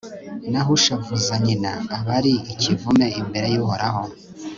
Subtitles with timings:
[0.51, 4.03] naho ushavuza nyina aba ari ikivume imbere y'uhoraho